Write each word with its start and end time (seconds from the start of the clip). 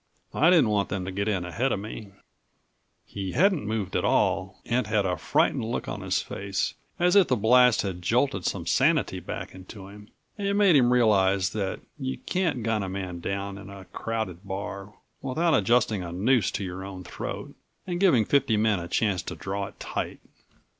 I 0.33 0.49
didn't 0.49 0.69
want 0.69 0.89
them 0.89 1.05
to 1.05 1.11
get 1.11 1.25
to 1.25 1.31
him 1.33 1.45
ahead 1.45 1.71
of 1.71 1.79
me. 1.79 2.09
He 3.05 3.33
hadn't 3.33 3.67
moved 3.67 3.95
at 3.95 4.03
all 4.03 4.59
and 4.65 4.87
had 4.87 5.05
a 5.05 5.15
frightened 5.15 5.63
look 5.65 5.87
on 5.87 6.01
his 6.01 6.19
face, 6.23 6.73
as 6.97 7.15
if 7.15 7.27
the 7.27 7.35
blast 7.35 7.83
had 7.83 8.01
jolted 8.01 8.43
some 8.43 8.65
sanity 8.65 9.19
back 9.19 9.53
into 9.53 9.89
him 9.89 10.09
and 10.39 10.57
made 10.57 10.75
him 10.75 10.91
realize 10.91 11.51
that 11.51 11.81
you 11.99 12.17
can't 12.17 12.63
gun 12.63 12.81
a 12.81 12.89
man 12.89 13.19
down 13.19 13.59
in 13.59 13.69
a 13.69 13.85
crowded 13.93 14.43
bar 14.43 14.95
without 15.21 15.53
adjusting 15.53 16.01
a 16.01 16.11
noose 16.11 16.49
to 16.49 16.63
your 16.63 16.83
own 16.83 17.03
throat 17.03 17.53
and 17.85 17.99
giving 17.99 18.25
fifty 18.25 18.57
men 18.57 18.79
a 18.79 18.87
chance 18.87 19.21
to 19.21 19.35
draw 19.35 19.67
it 19.67 19.79
tight. 19.79 20.19